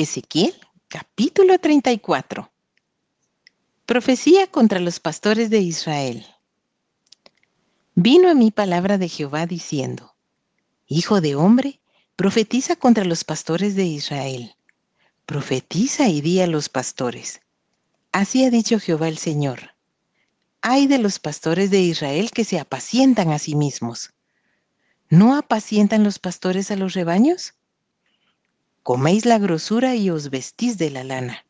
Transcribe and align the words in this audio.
Ezequiel, 0.00 0.54
capítulo 0.86 1.58
34. 1.58 2.52
Profecía 3.84 4.46
contra 4.46 4.78
los 4.78 5.00
pastores 5.00 5.50
de 5.50 5.58
Israel. 5.58 6.24
Vino 7.96 8.30
a 8.30 8.34
mí 8.34 8.52
palabra 8.52 8.96
de 8.96 9.08
Jehová 9.08 9.46
diciendo, 9.46 10.14
Hijo 10.86 11.20
de 11.20 11.34
hombre, 11.34 11.80
profetiza 12.14 12.76
contra 12.76 13.04
los 13.04 13.24
pastores 13.24 13.74
de 13.74 13.86
Israel. 13.86 14.54
Profetiza 15.26 16.06
y 16.06 16.20
di 16.20 16.40
a 16.42 16.46
los 16.46 16.68
pastores. 16.68 17.40
Así 18.12 18.44
ha 18.44 18.50
dicho 18.50 18.78
Jehová 18.78 19.08
el 19.08 19.18
Señor. 19.18 19.74
Hay 20.60 20.86
de 20.86 20.98
los 20.98 21.18
pastores 21.18 21.72
de 21.72 21.80
Israel 21.80 22.30
que 22.30 22.44
se 22.44 22.60
apacientan 22.60 23.32
a 23.32 23.40
sí 23.40 23.56
mismos. 23.56 24.12
¿No 25.10 25.34
apacientan 25.34 26.04
los 26.04 26.20
pastores 26.20 26.70
a 26.70 26.76
los 26.76 26.94
rebaños? 26.94 27.57
Coméis 28.88 29.26
la 29.26 29.38
grosura 29.38 29.96
y 29.96 30.08
os 30.08 30.30
vestís 30.30 30.78
de 30.78 30.88
la 30.88 31.04
lana. 31.04 31.44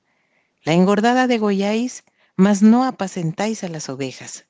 La 0.65 0.73
engordada 0.73 1.29
degolláis, 1.29 2.03
mas 2.35 2.63
no 2.63 2.83
apacentáis 2.83 3.63
a 3.63 3.69
las 3.69 3.89
ovejas. 3.89 4.47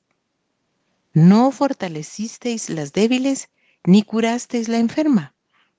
No 1.13 1.51
fortalecisteis 1.51 2.67
las 2.71 2.91
débiles, 2.91 3.49
ni 3.85 4.01
curasteis 4.01 4.69
la 4.69 4.79
enferma. 4.79 5.35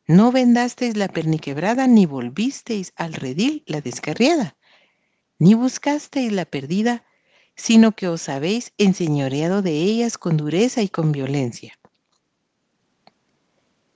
No 0.06 0.30
vendasteis 0.30 0.96
la 0.96 1.08
perniquebrada, 1.08 1.88
ni 1.88 2.06
volvisteis 2.06 2.92
al 2.94 3.14
redil 3.14 3.64
la 3.66 3.80
descarriada. 3.80 4.56
Ni 5.40 5.54
buscasteis 5.54 6.30
la 6.30 6.44
perdida, 6.44 7.04
sino 7.56 7.90
que 7.90 8.06
os 8.06 8.28
habéis 8.28 8.72
enseñoreado 8.78 9.62
de 9.62 9.72
ellas 9.72 10.16
con 10.16 10.36
dureza 10.36 10.80
y 10.80 10.88
con 10.88 11.10
violencia. 11.10 11.76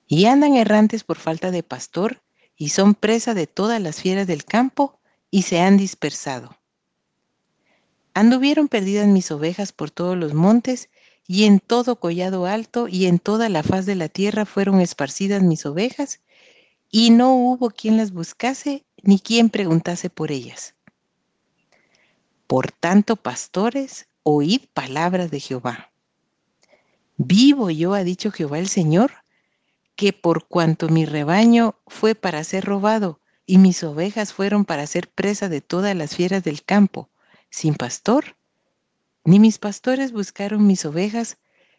Y 0.09 0.25
andan 0.25 0.57
errantes 0.57 1.05
por 1.05 1.19
falta 1.19 1.53
de 1.53 1.63
pastor, 1.63 2.24
y 2.57 2.71
son 2.71 2.95
presa 2.95 3.35
de 3.35 3.47
todas 3.47 3.81
las 3.81 4.01
fieras 4.01 4.27
del 4.27 4.45
campo 4.45 5.01
y 5.31 5.43
se 5.43 5.61
han 5.61 5.77
dispersado. 5.77 6.57
Anduvieron 8.15 8.69
perdidas 8.69 9.09
mis 9.09 9.31
ovejas 9.33 9.73
por 9.73 9.91
todos 9.91 10.17
los 10.17 10.35
montes 10.35 10.89
y 11.27 11.45
en 11.45 11.59
todo 11.59 11.99
collado 11.99 12.47
alto 12.47 12.87
y 12.87 13.07
en 13.07 13.19
toda 13.19 13.49
la 13.49 13.63
faz 13.63 13.87
de 13.87 13.97
la 13.97 14.09
tierra 14.09 14.45
fueron 14.45 14.81
esparcidas 14.81 15.43
mis 15.43 15.67
ovejas 15.67 16.21
y 16.91 17.11
no 17.11 17.35
hubo 17.35 17.71
quien 17.71 17.97
las 17.97 18.13
buscase 18.13 18.85
ni 19.03 19.19
quien 19.19 19.51
preguntase 19.51 20.11
por 20.11 20.31
ellas. 20.31 20.75
Por 22.47 22.71
tanto, 22.71 23.17
pastores, 23.17 24.07
oíd 24.23 24.63
palabras 24.73 25.31
de 25.31 25.41
Jehová. 25.41 25.91
Vivo 27.17 27.71
yo, 27.71 27.95
ha 27.95 28.05
dicho 28.05 28.31
Jehová 28.31 28.59
el 28.59 28.69
Señor, 28.69 29.24
que 29.97 30.13
por 30.13 30.47
cuanto 30.47 30.89
mi 30.89 31.05
rebaño 31.05 31.77
fue 31.87 32.15
para 32.15 32.43
ser 32.45 32.65
robado 32.65 33.21
y 33.47 33.59
mis 33.59 33.85
ovejas 33.85 34.33
fueron 34.33 34.65
para 34.65 34.87
ser 34.87 35.09
presa 35.09 35.49
de 35.49 35.61
todas 35.61 35.95
las 35.95 36.17
fieras 36.17 36.43
del 36.43 36.65
campo, 36.65 37.11
sin 37.51 37.75
pastor, 37.75 38.37
ni 39.25 39.39
mis 39.39 39.59
pastores 39.59 40.13
buscaron 40.13 40.67
mis 40.67 40.85
ovejas, 40.85 41.39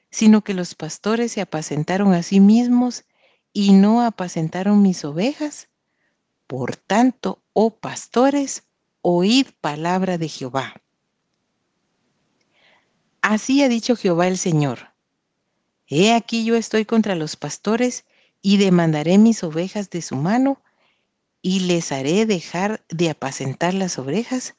sino 0.10 0.44
que 0.44 0.54
los 0.54 0.76
pastores 0.76 1.32
se 1.32 1.42
apacentaron 1.42 2.14
a 2.14 2.24
sí 2.24 2.40
mismos 2.40 3.04
y 3.52 3.74
no 3.74 4.02
apacentaron 4.02 4.82
mis 4.82 5.04
ovejas. 5.06 5.68
Por 6.48 6.76
tanto, 6.76 7.44
oh 7.54 7.76
pastores, 7.78 8.64
oíd 9.02 9.48
palabra 9.62 10.18
de 10.18 10.30
Jehová. 10.30 10.82
Así 13.22 13.64
ha 13.64 13.70
dicho 13.70 13.96
Jehová 13.96 14.28
el 14.28 14.38
Señor 14.38 14.95
He 15.88 16.14
aquí 16.14 16.44
yo 16.46 16.56
estoy 16.56 16.86
contra 16.86 17.16
los 17.16 17.36
pastores 17.36 18.06
y 18.42 18.58
demandaré 18.58 19.18
mis 19.18 19.44
ovejas 19.44 19.90
de 19.90 20.02
su 20.02 20.16
mano 20.16 20.62
y 21.42 21.62
les 21.62 21.92
haré 21.92 22.26
dejar 22.26 22.84
de 22.90 23.12
apacentar 23.12 23.74
las 23.76 24.00
ovejas, 24.00 24.56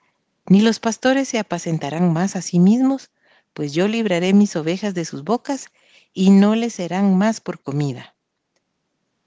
ni 0.47 0.61
los 0.61 0.79
pastores 0.79 1.29
se 1.29 1.41
apacentarán 1.41 2.13
más 2.13 2.37
a 2.37 2.43
sí 2.43 2.61
mismos, 2.61 3.11
pues 3.55 3.73
yo 3.73 3.89
libraré 3.89 4.33
mis 4.35 4.55
ovejas 4.55 4.95
de 4.95 5.05
sus 5.05 5.25
bocas 5.25 5.67
y 6.13 6.31
no 6.31 6.55
les 6.55 6.75
serán 6.75 7.17
más 7.17 7.41
por 7.41 7.61
comida. 7.61 8.15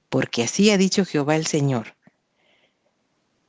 Porque 0.07 0.43
así 0.43 0.69
ha 0.69 0.77
dicho 0.77 1.03
Jehová 1.03 1.35
el 1.35 1.45
Señor. 1.45 1.97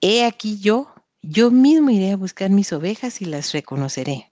He 0.00 0.24
aquí 0.24 0.58
yo, 0.58 0.92
yo 1.22 1.52
mismo 1.52 1.90
iré 1.90 2.12
a 2.12 2.16
buscar 2.16 2.50
mis 2.50 2.72
ovejas 2.72 3.22
y 3.22 3.26
las 3.26 3.52
reconoceré 3.52 4.29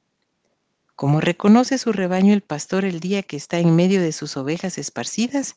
como 0.99 1.21
reconoce 1.21 1.79
su 1.79 1.93
rebaño 1.93 2.35
el 2.35 2.41
pastor 2.41 2.85
el 2.85 2.99
día 2.99 3.23
que 3.23 3.37
está 3.37 3.61
en 3.61 3.77
medio 3.77 4.03
de 4.03 4.11
sus 4.11 4.37
ovejas 4.37 4.79
esparcidas, 4.79 5.55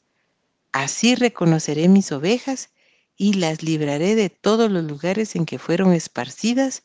así 0.71 1.15
reconoceré 1.15 1.87
mis 1.87 2.11
ovejas 2.11 2.69
y 3.17 3.33
las 3.33 3.63
libraré 3.63 4.13
de 4.13 4.29
todos 4.29 4.69
los 4.69 4.83
lugares 4.83 5.35
en 5.35 5.47
que 5.47 5.57
fueron 5.57 5.93
esparcidas 5.93 6.83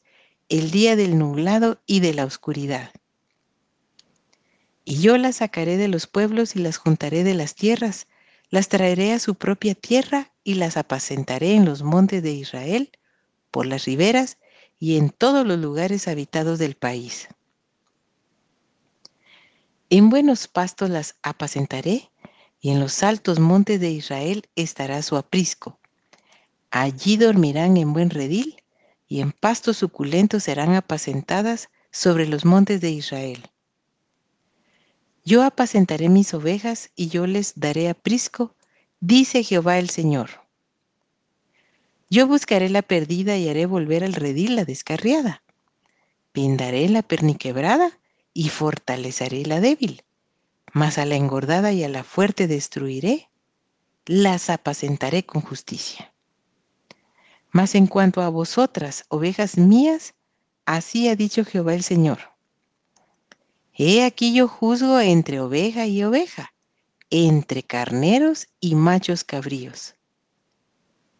el 0.48 0.70
día 0.70 0.96
del 0.96 1.18
nublado 1.18 1.82
y 1.84 2.00
de 2.00 2.14
la 2.14 2.24
oscuridad. 2.24 2.92
Y 4.86 5.02
yo 5.02 5.18
las 5.18 5.36
sacaré 5.36 5.76
de 5.76 5.88
los 5.88 6.06
pueblos 6.06 6.56
y 6.56 6.60
las 6.60 6.78
juntaré 6.78 7.24
de 7.24 7.34
las 7.34 7.56
tierras, 7.56 8.06
las 8.48 8.70
traeré 8.70 9.12
a 9.12 9.18
su 9.18 9.34
propia 9.34 9.74
tierra 9.74 10.32
y 10.44 10.54
las 10.54 10.78
apacentaré 10.78 11.52
en 11.52 11.66
los 11.66 11.82
montes 11.82 12.22
de 12.22 12.32
Israel, 12.32 12.90
por 13.50 13.66
las 13.66 13.84
riberas 13.84 14.38
y 14.78 14.96
en 14.96 15.10
todos 15.10 15.46
los 15.46 15.58
lugares 15.58 16.08
habitados 16.08 16.58
del 16.58 16.74
país. 16.74 17.28
En 19.88 20.10
buenos 20.10 20.48
pastos 20.48 20.90
las 20.90 21.14
apacentaré, 21.22 22.10
y 22.60 22.70
en 22.70 22.80
los 22.80 23.04
altos 23.04 23.38
montes 23.38 23.78
de 23.78 23.90
Israel 23.90 24.48
estará 24.56 25.00
su 25.02 25.16
aprisco. 25.16 25.78
Allí 26.72 27.16
dormirán 27.16 27.76
en 27.76 27.92
buen 27.92 28.10
redil, 28.10 28.60
y 29.06 29.20
en 29.20 29.30
pastos 29.30 29.76
suculentos 29.76 30.42
serán 30.42 30.74
apacentadas 30.74 31.68
sobre 31.92 32.26
los 32.26 32.44
montes 32.44 32.80
de 32.80 32.90
Israel. 32.90 33.48
Yo 35.24 35.44
apacentaré 35.44 36.08
mis 36.08 36.34
ovejas 36.34 36.90
y 36.96 37.06
yo 37.06 37.28
les 37.28 37.52
daré 37.54 37.88
aprisco, 37.88 38.56
dice 38.98 39.44
Jehová 39.44 39.78
el 39.78 39.90
Señor. 39.90 40.30
Yo 42.10 42.26
buscaré 42.26 42.68
la 42.70 42.82
perdida 42.82 43.36
y 43.36 43.48
haré 43.48 43.66
volver 43.66 44.02
al 44.02 44.14
redil 44.14 44.56
la 44.56 44.64
descarriada. 44.64 45.42
Vendaré 46.34 46.88
la 46.88 47.02
perniquebrada 47.02 47.98
y 48.36 48.50
fortaleceré 48.50 49.46
la 49.46 49.60
débil, 49.60 50.04
mas 50.74 50.98
a 50.98 51.06
la 51.06 51.16
engordada 51.16 51.72
y 51.72 51.82
a 51.84 51.88
la 51.88 52.04
fuerte 52.04 52.46
destruiré, 52.46 53.30
las 54.04 54.50
apacentaré 54.50 55.24
con 55.24 55.40
justicia. 55.40 56.12
Mas 57.50 57.74
en 57.74 57.86
cuanto 57.86 58.20
a 58.20 58.28
vosotras, 58.28 59.06
ovejas 59.08 59.56
mías, 59.56 60.12
así 60.66 61.08
ha 61.08 61.16
dicho 61.16 61.46
Jehová 61.46 61.72
el 61.72 61.82
Señor. 61.82 62.18
He 63.72 64.04
aquí 64.04 64.34
yo 64.34 64.48
juzgo 64.48 65.00
entre 65.00 65.40
oveja 65.40 65.86
y 65.86 66.04
oveja, 66.04 66.52
entre 67.08 67.62
carneros 67.62 68.48
y 68.60 68.74
machos 68.74 69.24
cabríos. 69.24 69.94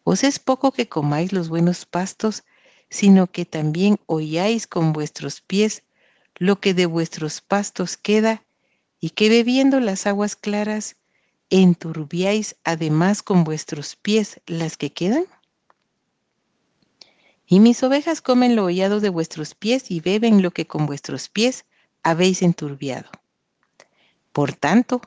Os 0.03 0.23
es 0.23 0.37
poco 0.37 0.71
que 0.71 0.87
comáis 0.87 1.33
los 1.33 1.49
buenos 1.49 1.87
pastos, 1.87 2.43
sino 2.91 3.25
que 3.25 3.45
también 3.45 3.99
oyáis 4.05 4.67
con 4.67 4.93
vuestros 4.93 5.41
pies 5.41 5.83
lo 6.39 6.59
que 6.59 6.73
de 6.73 6.85
vuestros 6.85 7.41
pastos 7.41 7.97
queda, 7.97 8.43
y 8.99 9.11
que 9.11 9.29
bebiendo 9.29 9.79
las 9.79 10.07
aguas 10.07 10.35
claras, 10.35 10.95
enturbiáis 11.49 12.55
además 12.63 13.23
con 13.23 13.43
vuestros 13.43 13.95
pies 13.95 14.41
las 14.45 14.77
que 14.77 14.91
quedan? 14.91 15.25
Y 17.45 17.59
mis 17.59 17.81
ovejas 17.83 18.21
comen 18.21 18.55
lo 18.55 18.65
hollado 18.65 18.99
de 18.99 19.09
vuestros 19.09 19.55
pies 19.55 19.89
y 19.89 20.01
beben 20.01 20.41
lo 20.41 20.51
que 20.51 20.67
con 20.67 20.85
vuestros 20.85 21.29
pies 21.29 21.65
habéis 22.03 22.41
enturbiado. 22.41 23.09
Por 24.33 24.53
tanto, 24.53 25.01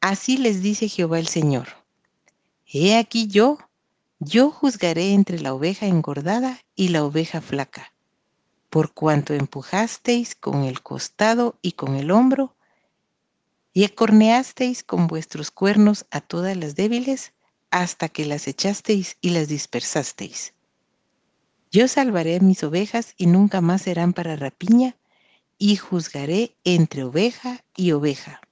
así 0.00 0.38
les 0.38 0.60
dice 0.60 0.88
Jehová 0.88 1.18
el 1.18 1.28
Señor. 1.28 1.68
He 2.66 2.96
aquí 2.96 3.28
yo, 3.28 3.58
yo 4.18 4.50
juzgaré 4.50 5.12
entre 5.12 5.38
la 5.38 5.54
oveja 5.54 5.86
engordada 5.86 6.58
y 6.74 6.88
la 6.88 7.04
oveja 7.04 7.40
flaca 7.40 7.92
por 8.76 8.92
cuanto 8.92 9.32
empujasteis 9.32 10.34
con 10.34 10.64
el 10.64 10.82
costado 10.82 11.58
y 11.62 11.72
con 11.72 11.94
el 11.94 12.10
hombro, 12.10 12.54
y 13.72 13.84
acorneasteis 13.84 14.84
con 14.84 15.06
vuestros 15.06 15.50
cuernos 15.50 16.04
a 16.10 16.20
todas 16.20 16.58
las 16.58 16.74
débiles, 16.76 17.32
hasta 17.70 18.10
que 18.10 18.26
las 18.26 18.46
echasteis 18.46 19.16
y 19.22 19.30
las 19.30 19.48
dispersasteis. 19.48 20.52
Yo 21.70 21.88
salvaré 21.88 22.38
mis 22.40 22.62
ovejas 22.64 23.14
y 23.16 23.28
nunca 23.28 23.62
más 23.62 23.80
serán 23.80 24.12
para 24.12 24.36
rapiña, 24.36 24.98
y 25.56 25.76
juzgaré 25.76 26.54
entre 26.64 27.04
oveja 27.04 27.64
y 27.74 27.92
oveja. 27.92 28.42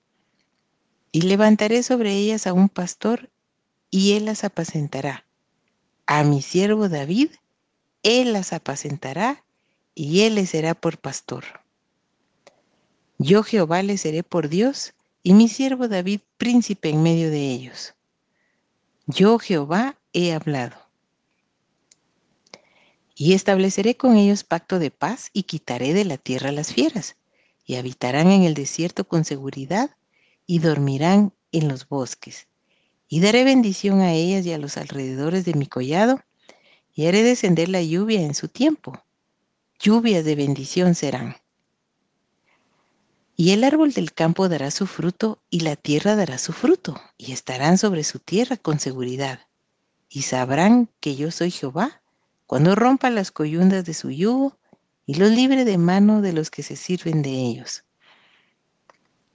Y 1.12 1.20
levantaré 1.20 1.82
sobre 1.82 2.15
ellas 2.15 2.47
a 2.47 2.55
un 2.55 2.70
pastor, 2.70 3.29
y 3.91 4.12
él 4.12 4.25
las 4.25 4.43
apacentará. 4.43 5.27
A 6.06 6.25
mi 6.25 6.41
siervo 6.41 6.88
David, 6.88 7.29
él 8.03 8.32
las 8.32 8.55
apacentará 8.55 9.44
y 9.94 10.23
él 10.23 10.35
le 10.35 10.46
será 10.46 10.75
por 10.75 10.99
pastor. 10.99 11.44
Yo 13.19 13.43
Jehová 13.43 13.82
le 13.82 13.96
seré 13.96 14.23
por 14.23 14.49
Dios, 14.49 14.94
y 15.23 15.32
mi 15.32 15.49
siervo 15.49 15.88
David 15.88 16.20
príncipe 16.37 16.91
en 16.91 17.02
medio 17.02 17.31
de 17.31 17.50
ellos. 17.50 17.94
Yo 19.06 19.38
Jehová 19.38 19.99
he 20.12 20.32
hablado. 20.32 20.76
Y 23.14 23.35
estableceré 23.35 23.96
con 23.96 24.17
ellos 24.17 24.44
pacto 24.44 24.79
de 24.79 24.91
paz 24.91 25.31
y 25.32 25.44
quitaré 25.44 25.94
de 25.94 26.05
la 26.05 26.19
tierra 26.19 26.52
las 26.52 26.73
fieras, 26.73 27.17
y 27.64 27.76
habitarán 27.76 28.31
en 28.31 28.43
el 28.43 28.55
desierto 28.55 29.06
con 29.06 29.25
seguridad 29.25 29.96
y 30.46 30.58
dormirán 30.58 31.32
en 31.52 31.69
los 31.69 31.88
bosques. 31.88 32.49
Y 33.08 33.20
daré 33.20 33.44
bendición 33.44 34.00
a 34.00 34.12
ellas 34.12 34.44
y 34.44 34.52
a 34.52 34.58
los 34.58 34.76
alrededores 34.76 35.44
de 35.44 35.55
mi 35.55 35.67
collado, 35.67 36.20
y 36.93 37.06
haré 37.06 37.23
descender 37.23 37.69
la 37.69 37.82
lluvia 37.82 38.20
en 38.20 38.35
su 38.35 38.49
tiempo. 38.49 39.00
Lluvias 39.81 40.25
de 40.25 40.35
bendición 40.35 40.94
serán. 40.94 41.37
Y 43.37 43.50
el 43.50 43.65
árbol 43.65 43.93
del 43.93 44.12
campo 44.12 44.49
dará 44.49 44.71
su 44.71 44.87
fruto, 44.87 45.43
y 45.50 45.61
la 45.61 45.76
tierra 45.76 46.15
dará 46.15 46.38
su 46.38 46.53
fruto, 46.53 47.00
y 47.19 47.32
estarán 47.32 47.79
sobre 47.79 48.05
su 48.05 48.19
tierra 48.21 48.56
con 48.56 48.79
seguridad. 48.79 49.41
Y 50.09 50.23
sabrán 50.23 50.88
que 51.00 51.17
yo 51.17 51.31
soy 51.31 51.50
Jehová, 51.50 52.03
cuando 52.47 52.75
rompa 52.75 53.11
las 53.11 53.32
coyundas 53.32 53.85
de 53.85 53.94
su 53.94 54.11
yugo, 54.11 54.56
y 55.06 55.15
los 55.15 55.31
libre 55.31 55.65
de 55.65 55.77
mano 55.77 56.23
de 56.23 56.32
los 56.32 56.50
que 56.50 56.62
se 56.62 56.77
sirven 56.77 57.23
de 57.23 57.31
ellos. 57.31 57.85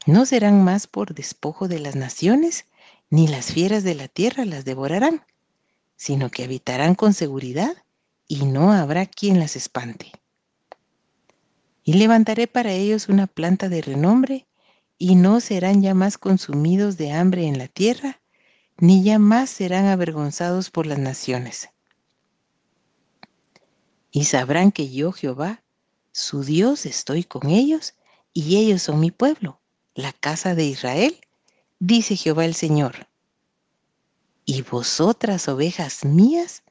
No 0.06 0.26
serán 0.26 0.64
más 0.64 0.88
por 0.88 1.14
despojo 1.14 1.68
de 1.68 1.80
las 1.80 1.96
naciones, 1.96 2.66
ni 3.10 3.28
las 3.28 3.52
fieras 3.52 3.84
de 3.84 3.96
la 3.96 4.08
tierra 4.08 4.46
las 4.46 4.66
devorarán, 4.66 5.26
sino 5.96 6.32
que 6.32 6.46
habitarán 6.46 6.96
con 6.96 7.14
seguridad, 7.14 7.76
y 8.28 8.46
no 8.46 8.72
habrá 8.72 9.06
quien 9.06 9.40
las 9.40 9.56
espante. 9.56 10.12
Y 11.90 11.94
levantaré 11.94 12.46
para 12.46 12.72
ellos 12.72 13.10
una 13.10 13.26
planta 13.26 13.68
de 13.68 13.82
renombre, 13.82 14.46
y 15.00 15.16
no 15.16 15.40
serán 15.40 15.82
ya 15.82 15.96
más 15.96 16.20
consumidos 16.20 16.98
de 16.98 17.12
hambre 17.14 17.48
en 17.48 17.58
la 17.58 17.68
tierra, 17.68 18.22
ni 18.78 19.02
ya 19.02 19.18
más 19.18 19.50
serán 19.50 19.88
avergonzados 19.88 20.70
por 20.70 20.86
las 20.86 21.00
naciones. 21.00 21.70
Y 24.12 24.26
sabrán 24.26 24.72
que 24.72 24.92
yo, 24.92 25.12
Jehová, 25.12 25.64
su 26.12 26.44
Dios, 26.44 26.86
estoy 26.86 27.24
con 27.24 27.50
ellos, 27.50 27.96
y 28.34 28.58
ellos 28.58 28.84
son 28.84 29.00
mi 29.00 29.10
pueblo, 29.10 29.60
la 29.96 30.14
casa 30.14 30.54
de 30.54 30.66
Israel, 30.66 31.20
dice 31.80 32.16
Jehová 32.16 32.46
el 32.46 32.54
Señor. 32.54 33.08
Y 34.46 34.62
vosotras, 34.62 35.48
ovejas 35.48 36.06
mías, 36.06 36.62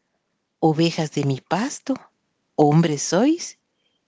ovejas 0.61 1.11
de 1.11 1.25
mi 1.25 1.41
pasto, 1.41 1.94
hombres 2.55 3.03
sois, 3.03 3.57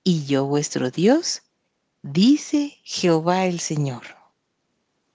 y 0.05 0.25
yo 0.26 0.47
vuestro 0.47 0.91
Dios, 0.91 1.43
dice 2.02 2.79
Jehová 2.82 3.47
el 3.47 3.61
Señor. 3.61 4.19